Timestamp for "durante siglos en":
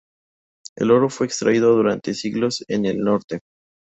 1.75-2.87